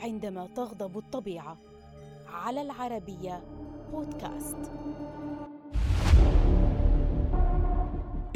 [0.00, 1.58] عندما تغضب الطبيعة.
[2.28, 3.44] على العربية
[3.92, 4.56] بودكاست.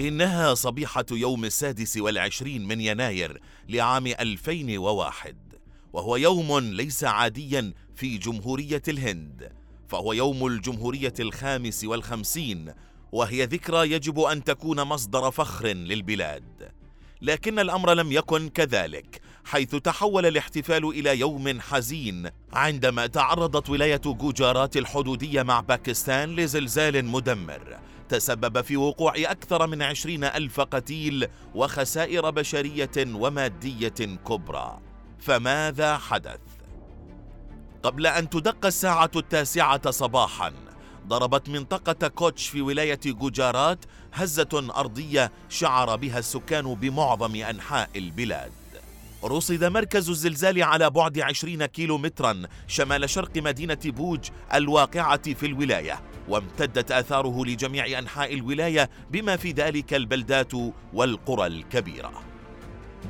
[0.00, 5.36] إنها صبيحة يوم السادس والعشرين من يناير لعام 2001
[5.92, 9.52] وهو يوم ليس عاديا في جمهورية الهند.
[9.88, 12.72] فهو يوم الجمهورية الخامس والخمسين
[13.12, 16.72] وهي ذكرى يجب أن تكون مصدر فخر للبلاد.
[17.22, 19.20] لكن الأمر لم يكن كذلك.
[19.44, 22.30] حيث تحول الاحتفال إلى يوم حزين.
[22.52, 30.24] عندما تعرضت ولاية جوجارات الحدودية مع باكستان لزلزال مدمر تسبب في وقوع أكثر من عشرين
[30.24, 34.78] ألف قتيل وخسائر بشرية ومادية كبرى.
[35.18, 36.40] فماذا حدث؟
[37.82, 40.52] قبل أن تدق الساعة التاسعة صباحاً
[41.08, 48.52] ضربت منطقة كوتش في ولاية جوجارات هزة أرضية شعر بها السكان بمعظم أنحاء البلاد.
[49.24, 54.20] رصد مركز الزلزال على بعد عشرين كيلو مترا شمال شرق مدينة بوج
[54.54, 60.52] الواقعة في الولاية وامتدت آثاره لجميع أنحاء الولاية بما في ذلك البلدات
[60.92, 62.22] والقرى الكبيرة.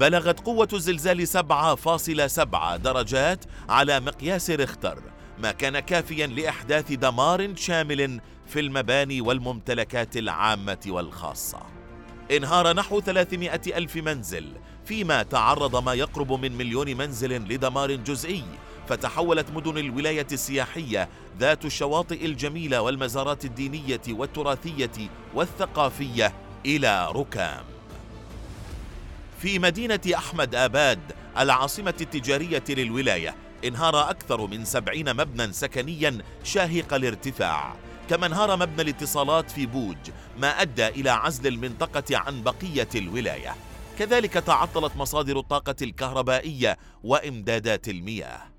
[0.01, 4.99] بلغت قوة الزلزال 7.7 درجات على مقياس ريختر
[5.39, 11.84] ما كان كافيا لإحداث دمار شامل في المباني والممتلكات العامة والخاصة.
[12.31, 14.53] انهار نحو 300 ألف منزل
[14.85, 18.45] فيما تعرض ما يقرب من مليون منزل لدمار جزئي
[18.89, 21.09] فتحولت مدن الولاية السياحية
[21.41, 26.33] ذات الشواطئ الجميلة والمزارات الدينية والتراثية والثقافية
[26.67, 27.65] إلى ركام.
[29.43, 31.01] في مدينة أحمد آباد
[31.39, 37.75] العاصمة التجارية للولاية انهار أكثر من سبعين مبنى سكنيا شاهق الارتفاع.
[38.11, 39.97] كما انهار مبنى الاتصالات في بوج
[40.39, 43.55] ما أدى إلى عزل المنطقة عن بقية الولاية.
[43.99, 48.55] كذلك تعطلت مصادر الطاقة الكهربائية وإمدادات المياه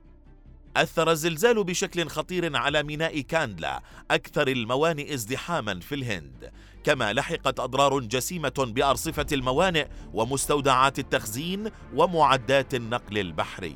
[0.78, 6.52] أثر الزلزال بشكل خطير على ميناء كاندلا أكثر الموانئ ازدحاما في الهند.
[6.84, 13.76] كما لحقت أضرار جسيمة بأرصفة الموانئ ومستودعات التخزين ومعدات النقل البحري.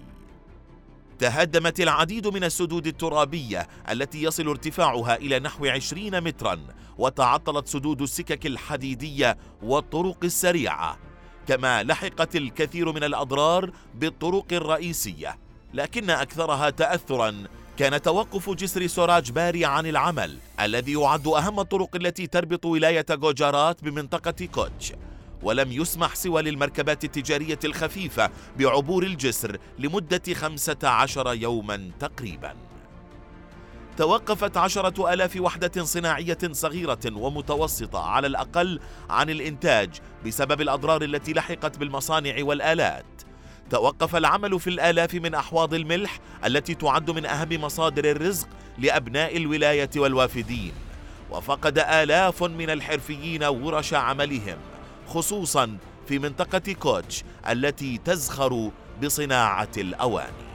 [1.19, 6.59] تهدمت العديد من السدود الترابية التي يصل ارتفاعها إلى نحو عشرين مترا
[6.97, 10.97] وتعطلت سدود السكك الحديدية والطرق السريعة.
[11.47, 15.37] كما لحقت الكثير من الأضرار بالطرق الرئيسية.
[15.73, 17.43] لكن أكثرها تأثرا
[17.77, 23.83] كان توقف جسر سوراج باري عن العمل الذي يعد أهم الطرق التي تربط ولاية جوجارات
[23.83, 24.93] بمنطقة كوتش.
[25.43, 32.55] ولم يسمح سوى للمركبات التجارية الخفيفة بعبور الجسر لمدة خمسة عشر يوما تقريبا.
[33.97, 38.79] توقفت عشرة ألاف وحدة صناعية صغيرة ومتوسطة على الأقل
[39.09, 39.89] عن الإنتاج
[40.25, 43.05] بسبب الأضرار التي لحقت بالمصانع والآلات.
[43.69, 49.89] توقف العمل في الآلاف من أحواض الملح التي تعد من أهم مصادر الرزق لأبناء الولاية
[49.95, 50.73] والوافدين.
[51.31, 54.57] وفقد آلاف من الحرفيين ورش عملهم.
[55.09, 55.77] خصوصا
[56.07, 58.71] في منطقة كوتش التي تزخر
[59.03, 60.49] بصناعة الأواني.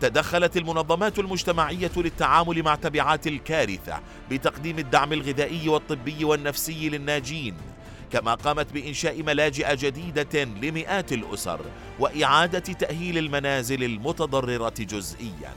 [0.00, 4.00] تدخلت المنظمات المجتمعية للتعامل مع تبعات الكارثة
[4.30, 7.54] بتقديم الدعم الغذائي والطبي والنفسي للناجين
[8.12, 11.60] كما قامت بإنشاء ملاجئ جديدة لمئات الأسر
[11.98, 15.52] وإعادة تأهيل المنازل المتضررة جزئياً.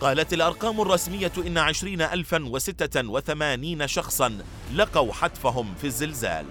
[0.00, 4.38] قالت الأرقام الرسمية إن عشرين ألفا وستة وثمانين شخصا
[4.74, 6.46] لقوا حتفهم في الزلزال.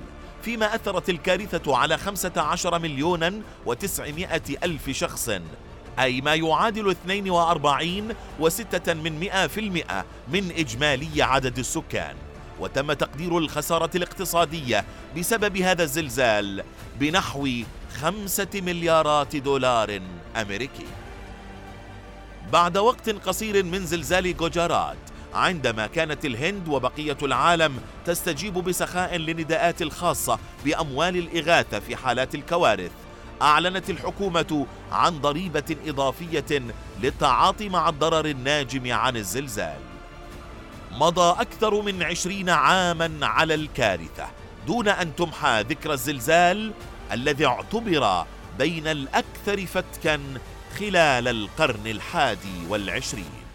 [0.48, 3.34] فيما أثرت الكارثة على خمسة عشر مليونا
[3.66, 5.30] وتسعمائة ألف شخص
[6.00, 12.16] أي ما يعادل 42 وستة من مئة في المئة من إجمالي عدد السكان.
[12.60, 14.86] وتم تقدير الخسارة الاقتصادية
[15.18, 16.64] بسبب هذا الزلزال
[17.00, 17.50] بنحو
[18.02, 20.02] خمسة مليارات دولار
[20.36, 20.86] أمريكي.
[22.52, 24.98] بعد وقت قصير من زلزال جوجارات
[25.38, 32.92] عندما كانت الهند وبقية العالم تستجيب بسخاء لنداءات الخاصة بأموال الإغاثة في حالات الكوارث.
[33.42, 36.64] أعلنت الحكومة عن ضريبة إضافية
[37.02, 39.80] للتعاطي مع الضرر الناجم عن الزلزال.
[40.92, 44.28] مضى أكثر من عشرين عاما على الكارثة
[44.68, 46.74] دون أن تمحى ذكرى الزلزال
[47.12, 48.26] الذي اعتبر
[48.60, 50.20] بين الأكثر فتكا
[50.80, 53.47] خلال القرن الحادي والعشرين.